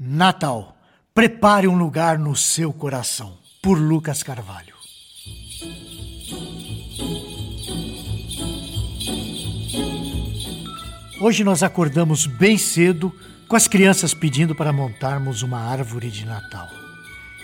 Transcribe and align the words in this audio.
Natal. 0.00 0.76
Prepare 1.12 1.66
um 1.66 1.76
lugar 1.76 2.20
no 2.20 2.36
seu 2.36 2.72
coração. 2.72 3.36
Por 3.60 3.76
Lucas 3.76 4.22
Carvalho. 4.22 4.76
Hoje 11.20 11.42
nós 11.42 11.64
acordamos 11.64 12.26
bem 12.26 12.56
cedo 12.56 13.12
com 13.48 13.56
as 13.56 13.66
crianças 13.66 14.14
pedindo 14.14 14.54
para 14.54 14.72
montarmos 14.72 15.42
uma 15.42 15.58
árvore 15.58 16.10
de 16.10 16.24
Natal. 16.24 16.68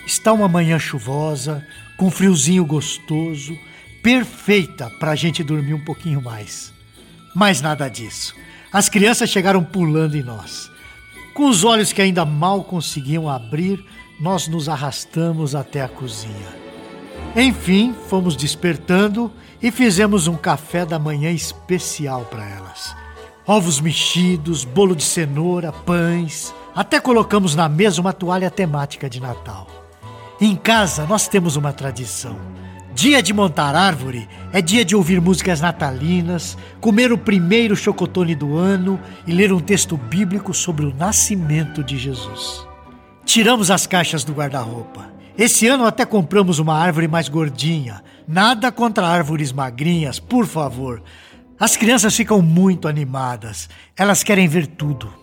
Está 0.07 0.31
uma 0.31 0.47
manhã 0.47 0.79
chuvosa, 0.79 1.61
com 1.97 2.09
friozinho 2.09 2.63
gostoso, 2.65 3.53
perfeita 4.01 4.89
para 4.91 5.11
a 5.11 5.15
gente 5.15 5.43
dormir 5.43 5.73
um 5.73 5.83
pouquinho 5.83 6.21
mais. 6.21 6.71
Mas 7.35 7.59
nada 7.59 7.89
disso. 7.89 8.33
As 8.71 8.87
crianças 8.87 9.29
chegaram 9.29 9.61
pulando 9.61 10.15
em 10.15 10.23
nós. 10.23 10.73
Com 11.35 11.49
os 11.49 11.65
olhos 11.65 11.91
que 11.91 12.01
ainda 12.01 12.23
mal 12.23 12.63
conseguiam 12.63 13.27
abrir, 13.27 13.85
nós 14.21 14.47
nos 14.47 14.69
arrastamos 14.69 15.53
até 15.53 15.81
a 15.81 15.89
cozinha. 15.89 16.47
Enfim, 17.35 17.93
fomos 18.07 18.37
despertando 18.37 19.29
e 19.61 19.69
fizemos 19.69 20.27
um 20.27 20.37
café 20.37 20.85
da 20.85 20.97
manhã 20.97 21.29
especial 21.29 22.23
para 22.31 22.49
elas. 22.49 22.95
Ovos 23.45 23.81
mexidos, 23.81 24.63
bolo 24.63 24.95
de 24.95 25.03
cenoura, 25.03 25.73
pães. 25.73 26.55
Até 26.73 27.01
colocamos 27.01 27.53
na 27.53 27.67
mesa 27.67 27.99
uma 27.99 28.13
toalha 28.13 28.49
temática 28.49 29.09
de 29.09 29.19
Natal. 29.19 29.67
Em 30.39 30.55
casa, 30.55 31.05
nós 31.05 31.27
temos 31.27 31.57
uma 31.57 31.73
tradição. 31.73 32.39
Dia 32.95 33.21
de 33.21 33.33
montar 33.33 33.75
árvore 33.75 34.25
é 34.53 34.61
dia 34.61 34.85
de 34.85 34.95
ouvir 34.95 35.19
músicas 35.19 35.59
natalinas, 35.59 36.57
comer 36.79 37.11
o 37.11 37.17
primeiro 37.17 37.75
chocotone 37.75 38.33
do 38.33 38.57
ano 38.57 38.97
e 39.27 39.33
ler 39.33 39.51
um 39.51 39.59
texto 39.59 39.97
bíblico 39.97 40.53
sobre 40.53 40.85
o 40.85 40.95
nascimento 40.95 41.83
de 41.83 41.97
Jesus. 41.97 42.65
Tiramos 43.25 43.69
as 43.69 43.85
caixas 43.85 44.23
do 44.23 44.31
guarda-roupa. 44.31 45.13
Esse 45.37 45.67
ano 45.67 45.85
até 45.85 46.05
compramos 46.05 46.57
uma 46.57 46.73
árvore 46.73 47.05
mais 47.05 47.27
gordinha. 47.27 48.01
Nada 48.25 48.71
contra 48.71 49.05
árvores 49.05 49.51
magrinhas, 49.51 50.17
por 50.17 50.47
favor. 50.47 51.03
As 51.59 51.75
crianças 51.75 52.15
ficam 52.15 52.41
muito 52.41 52.87
animadas. 52.87 53.67
Elas 53.97 54.23
querem 54.23 54.47
ver 54.47 54.67
tudo. 54.67 55.13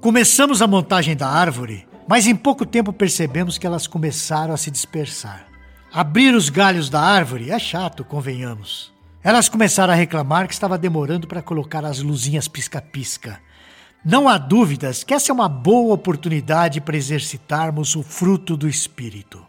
Começamos 0.00 0.60
a 0.60 0.66
montagem 0.66 1.14
da 1.14 1.28
árvore, 1.28 1.86
mas 2.08 2.26
em 2.26 2.34
pouco 2.34 2.66
tempo 2.66 2.92
percebemos 2.92 3.56
que 3.56 3.68
elas 3.68 3.86
começaram 3.86 4.52
a 4.52 4.56
se 4.56 4.68
dispersar. 4.68 5.49
Abrir 5.92 6.36
os 6.36 6.48
galhos 6.48 6.88
da 6.88 7.00
árvore 7.00 7.50
é 7.50 7.58
chato, 7.58 8.04
convenhamos. 8.04 8.92
Elas 9.24 9.48
começaram 9.48 9.92
a 9.92 9.96
reclamar 9.96 10.46
que 10.46 10.54
estava 10.54 10.78
demorando 10.78 11.26
para 11.26 11.42
colocar 11.42 11.84
as 11.84 11.98
luzinhas 11.98 12.46
pisca-pisca. 12.46 13.40
Não 14.04 14.28
há 14.28 14.38
dúvidas 14.38 15.02
que 15.02 15.12
essa 15.12 15.32
é 15.32 15.34
uma 15.34 15.48
boa 15.48 15.92
oportunidade 15.92 16.80
para 16.80 16.96
exercitarmos 16.96 17.96
o 17.96 18.04
fruto 18.04 18.56
do 18.56 18.68
espírito. 18.68 19.44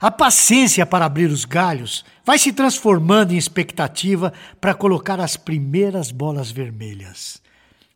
A 0.00 0.12
paciência 0.12 0.86
para 0.86 1.06
abrir 1.06 1.28
os 1.28 1.44
galhos 1.44 2.04
vai 2.24 2.38
se 2.38 2.52
transformando 2.52 3.32
em 3.32 3.36
expectativa 3.36 4.32
para 4.60 4.74
colocar 4.74 5.18
as 5.18 5.36
primeiras 5.36 6.12
bolas 6.12 6.52
vermelhas. 6.52 7.42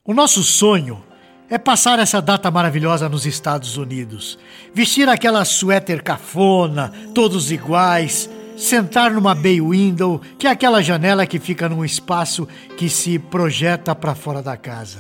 O 0.04 0.12
nosso 0.12 0.42
sonho 0.42 1.00
é 1.48 1.58
passar 1.58 1.98
essa 1.98 2.20
data 2.22 2.50
maravilhosa 2.50 3.08
nos 3.08 3.26
Estados 3.26 3.76
Unidos. 3.76 4.38
Vestir 4.72 5.08
aquela 5.08 5.44
suéter 5.44 6.02
cafona, 6.02 6.92
todos 7.14 7.50
iguais, 7.50 8.28
sentar 8.56 9.10
numa 9.10 9.34
bay 9.34 9.60
window, 9.60 10.20
que 10.38 10.46
é 10.46 10.50
aquela 10.50 10.82
janela 10.82 11.26
que 11.26 11.38
fica 11.38 11.68
num 11.68 11.84
espaço 11.84 12.48
que 12.76 12.88
se 12.88 13.18
projeta 13.18 13.94
para 13.94 14.14
fora 14.14 14.42
da 14.42 14.56
casa. 14.56 14.98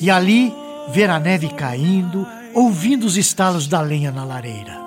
E 0.00 0.10
ali 0.10 0.52
ver 0.90 1.10
a 1.10 1.18
neve 1.18 1.48
caindo, 1.48 2.26
ouvindo 2.52 3.04
os 3.04 3.16
estalos 3.16 3.66
da 3.66 3.80
lenha 3.80 4.12
na 4.12 4.24
lareira. 4.24 4.78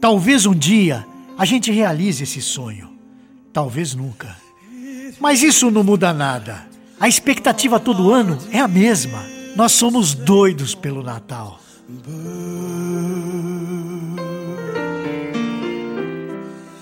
Talvez 0.00 0.46
um 0.46 0.54
dia 0.54 1.04
a 1.36 1.44
gente 1.44 1.70
realize 1.70 2.22
esse 2.22 2.40
sonho. 2.40 2.90
Talvez 3.52 3.94
nunca. 3.94 4.36
Mas 5.20 5.42
isso 5.42 5.70
não 5.70 5.84
muda 5.84 6.12
nada. 6.12 6.73
A 7.04 7.06
expectativa 7.06 7.78
todo 7.78 8.14
ano 8.14 8.38
é 8.50 8.58
a 8.58 8.66
mesma. 8.66 9.22
Nós 9.54 9.72
somos 9.72 10.14
doidos 10.14 10.74
pelo 10.74 11.02
Natal. 11.02 11.60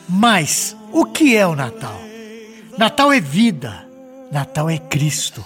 Mas 0.08 0.76
o 0.92 1.04
que 1.06 1.36
é 1.36 1.44
o 1.44 1.56
Natal? 1.56 2.00
Natal 2.78 3.12
é 3.12 3.18
vida. 3.18 3.84
Natal 4.30 4.70
é 4.70 4.78
Cristo. 4.78 5.44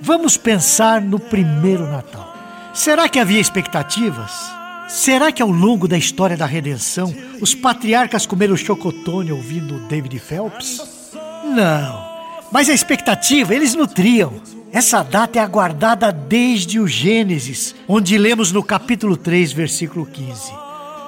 Vamos 0.00 0.36
pensar 0.36 1.00
no 1.00 1.18
primeiro 1.18 1.90
Natal. 1.90 2.32
Será 2.72 3.08
que 3.08 3.18
havia 3.18 3.40
expectativas? 3.40 4.30
Será 4.86 5.32
que 5.32 5.42
ao 5.42 5.50
longo 5.50 5.88
da 5.88 5.98
história 5.98 6.36
da 6.36 6.46
redenção 6.46 7.12
os 7.40 7.56
patriarcas 7.56 8.24
comeram 8.24 8.56
chocotone 8.56 9.32
ouvindo 9.32 9.80
David 9.88 10.16
Phelps? 10.20 10.80
Não. 11.42 12.13
Mas 12.54 12.70
a 12.70 12.72
expectativa 12.72 13.52
eles 13.52 13.74
nutriam. 13.74 14.34
Essa 14.72 15.02
data 15.02 15.40
é 15.40 15.42
aguardada 15.42 16.12
desde 16.12 16.78
o 16.78 16.86
Gênesis, 16.86 17.74
onde 17.88 18.16
lemos 18.16 18.52
no 18.52 18.62
capítulo 18.62 19.16
3, 19.16 19.52
versículo 19.52 20.06
15: 20.06 20.52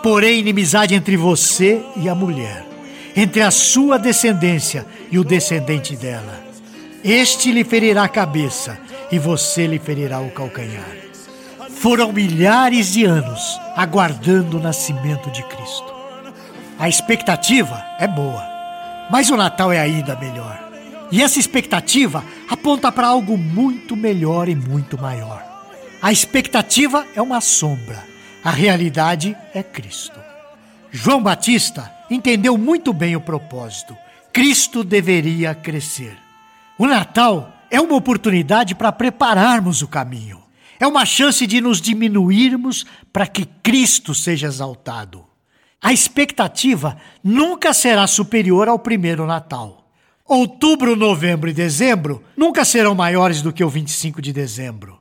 Porém, 0.03 0.41
inimizade 0.41 0.93
entre 0.97 1.17
você 1.17 1.81
e 1.99 2.09
a 2.09 2.17
mulher, 2.17 2.67
entre 3.15 3.43
a 3.43 3.53
sua 3.53 3.97
descendência 3.97 4.85
e 5.09 5.21
o 5.21 5.25
descendente 5.25 5.95
dela. 5.95 6.45
Este 7.05 7.53
lhe 7.53 7.63
ferirá 7.63 8.03
a 8.03 8.09
cabeça 8.09 8.77
e 9.13 9.17
você 9.17 9.69
lhe 9.69 9.79
ferirá 9.79 10.19
o 10.19 10.33
calcanhar. 10.33 10.97
Foram 11.71 12.13
milhares 12.13 12.93
de 12.93 13.05
anos 13.05 13.57
aguardando 13.77 14.59
o 14.59 14.61
nascimento 14.61 15.31
de 15.31 15.45
Cristo. 15.45 15.95
A 16.77 16.89
expectativa 16.89 17.85
é 18.01 18.09
boa, 18.09 18.45
mas 19.13 19.31
o 19.31 19.37
Natal 19.37 19.71
é 19.71 19.79
ainda 19.79 20.17
melhor. 20.17 20.66
E 21.11 21.23
essa 21.23 21.39
expectativa 21.39 22.25
aponta 22.49 22.91
para 22.91 23.07
algo 23.07 23.37
muito 23.39 23.97
melhor 23.97 24.49
e 24.49 24.55
muito 24.55 25.01
maior. 25.01 25.45
A 26.03 26.13
expectativa 26.13 27.07
é 27.15 27.23
uma 27.23 27.41
sombra, 27.41 28.05
a 28.43 28.51
realidade 28.51 29.37
é 29.55 29.63
Cristo. 29.63 30.19
João 30.91 31.23
Batista 31.23 31.93
entendeu 32.11 32.57
muito 32.59 32.93
bem 32.93 33.17
o 33.17 33.21
propósito. 33.21 33.97
Cristo 34.33 34.85
deveria 34.85 35.55
crescer. 35.55 36.17
O 36.79 36.87
Natal 36.87 37.53
é 37.71 37.81
uma 37.81 37.97
oportunidade 37.97 38.75
para 38.75 38.93
prepararmos 38.93 39.83
o 39.83 39.89
caminho. 39.89 40.43
É 40.79 40.87
uma 40.87 41.07
chance 41.07 41.47
de 41.47 41.61
nos 41.61 41.81
diminuirmos 41.81 42.85
para 43.13 43.27
que 43.27 43.47
Cristo 43.63 44.15
seja 44.15 44.47
exaltado. 44.47 45.25
A 45.81 45.93
expectativa 45.93 46.97
nunca 47.23 47.73
será 47.73 48.07
superior 48.07 48.69
ao 48.69 48.79
primeiro 48.79 49.27
Natal. 49.27 49.86
Outubro, 50.29 50.97
novembro 50.97 51.49
e 51.49 51.53
dezembro 51.53 52.23
nunca 52.37 52.65
serão 52.65 52.95
maiores 52.95 53.43
do 53.43 53.53
que 53.53 53.63
o 53.63 53.69
25 53.69 54.21
de 54.21 54.33
dezembro. 54.33 54.99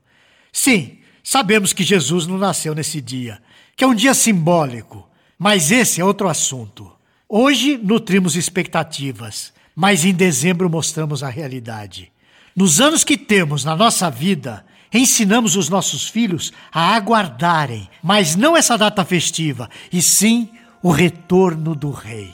Sim, 0.51 0.99
sabemos 1.23 1.73
que 1.73 1.83
Jesus 1.83 2.27
não 2.27 2.37
nasceu 2.37 2.75
nesse 2.75 3.01
dia, 3.01 3.41
que 3.75 3.83
é 3.83 3.87
um 3.87 3.95
dia 3.95 4.13
simbólico, 4.13 5.09
mas 5.37 5.71
esse 5.71 5.99
é 5.99 6.05
outro 6.05 6.29
assunto. 6.29 6.91
Hoje 7.27 7.75
nutrimos 7.75 8.35
expectativas, 8.35 9.51
mas 9.75 10.05
em 10.05 10.13
dezembro 10.13 10.69
mostramos 10.69 11.23
a 11.23 11.29
realidade. 11.29 12.11
Nos 12.55 12.79
anos 12.79 13.03
que 13.03 13.17
temos 13.17 13.65
na 13.65 13.75
nossa 13.75 14.11
vida, 14.11 14.63
ensinamos 14.93 15.55
os 15.55 15.69
nossos 15.69 16.07
filhos 16.07 16.53
a 16.71 16.95
aguardarem, 16.95 17.89
mas 18.01 18.35
não 18.35 18.55
essa 18.55 18.77
data 18.77 19.03
festiva, 19.03 19.69
e 19.91 20.03
sim 20.03 20.49
o 20.83 20.91
retorno 20.91 21.73
do 21.73 21.89
Rei. 21.89 22.31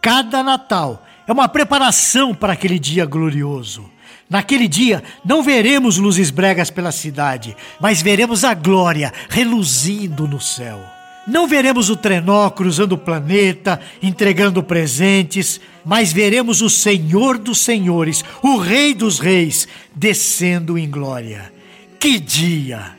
Cada 0.00 0.42
Natal 0.42 1.04
é 1.30 1.32
uma 1.32 1.48
preparação 1.48 2.34
para 2.34 2.54
aquele 2.54 2.76
dia 2.76 3.06
glorioso. 3.06 3.88
Naquele 4.28 4.66
dia 4.66 5.00
não 5.24 5.44
veremos 5.44 5.96
luzes 5.96 6.28
bregas 6.28 6.70
pela 6.70 6.90
cidade, 6.90 7.56
mas 7.80 8.02
veremos 8.02 8.42
a 8.42 8.52
glória 8.52 9.12
reluzindo 9.28 10.26
no 10.26 10.40
céu. 10.40 10.80
Não 11.28 11.46
veremos 11.46 11.88
o 11.88 11.94
trenó 11.94 12.50
cruzando 12.50 12.94
o 12.94 12.98
planeta, 12.98 13.80
entregando 14.02 14.60
presentes, 14.60 15.60
mas 15.84 16.12
veremos 16.12 16.62
o 16.62 16.68
Senhor 16.68 17.38
dos 17.38 17.60
Senhores, 17.60 18.24
o 18.42 18.56
Rei 18.56 18.92
dos 18.92 19.20
Reis, 19.20 19.68
descendo 19.94 20.76
em 20.76 20.90
glória. 20.90 21.52
Que 22.00 22.18
dia! 22.18 22.96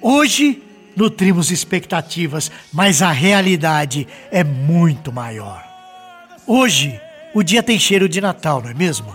Hoje 0.00 0.62
nutrimos 0.96 1.50
expectativas, 1.50 2.50
mas 2.72 3.02
a 3.02 3.12
realidade 3.12 4.08
é 4.30 4.42
muito 4.42 5.12
maior. 5.12 5.62
Hoje 6.46 6.98
o 7.34 7.42
dia 7.42 7.62
tem 7.62 7.78
cheiro 7.78 8.08
de 8.08 8.20
Natal, 8.20 8.62
não 8.62 8.70
é 8.70 8.74
mesmo? 8.74 9.14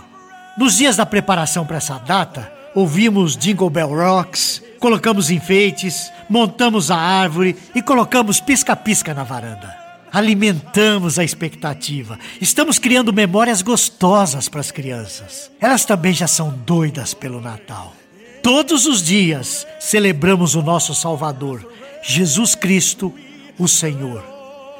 Nos 0.58 0.76
dias 0.76 0.96
da 0.96 1.06
preparação 1.06 1.64
para 1.64 1.78
essa 1.78 1.98
data, 1.98 2.52
ouvimos 2.74 3.36
Jingle 3.36 3.70
Bell 3.70 3.88
Rocks, 3.88 4.62
colocamos 4.78 5.30
enfeites, 5.30 6.12
montamos 6.28 6.90
a 6.90 6.96
árvore 6.96 7.56
e 7.74 7.80
colocamos 7.80 8.40
pisca-pisca 8.40 9.14
na 9.14 9.24
varanda. 9.24 9.74
Alimentamos 10.12 11.18
a 11.18 11.24
expectativa. 11.24 12.18
Estamos 12.40 12.78
criando 12.78 13.12
memórias 13.12 13.62
gostosas 13.62 14.48
para 14.48 14.60
as 14.60 14.70
crianças. 14.70 15.50
Elas 15.60 15.84
também 15.84 16.12
já 16.12 16.26
são 16.26 16.50
doidas 16.66 17.14
pelo 17.14 17.40
Natal. 17.40 17.94
Todos 18.42 18.86
os 18.86 19.02
dias 19.02 19.66
celebramos 19.78 20.54
o 20.54 20.62
nosso 20.62 20.94
Salvador, 20.94 21.66
Jesus 22.02 22.54
Cristo, 22.54 23.14
o 23.58 23.68
Senhor. 23.68 24.24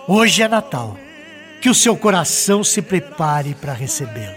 Hoje 0.08 0.42
é 0.42 0.48
Natal. 0.48 0.96
Que 1.60 1.68
o 1.68 1.74
seu 1.74 1.96
coração 1.96 2.64
se 2.64 2.80
prepare 2.80 3.54
para 3.54 3.72
recebê-lo. 3.72 4.36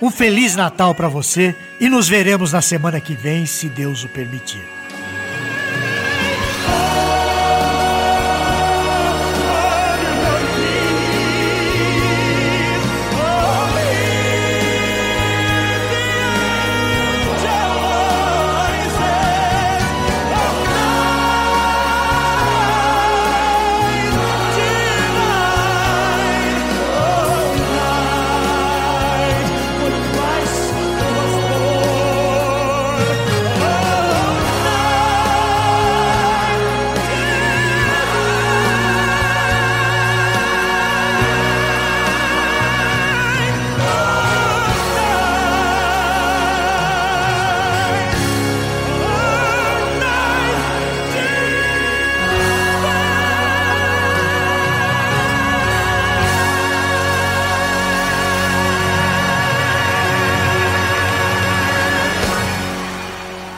Um 0.00 0.10
feliz 0.10 0.54
Natal 0.54 0.94
para 0.94 1.08
você 1.08 1.54
e 1.80 1.88
nos 1.88 2.08
veremos 2.08 2.52
na 2.52 2.62
semana 2.62 3.00
que 3.00 3.14
vem, 3.14 3.46
se 3.46 3.68
Deus 3.68 4.04
o 4.04 4.08
permitir. 4.08 4.77